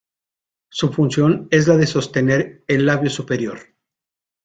[0.69, 3.59] Su función es la de sostener el labio superior.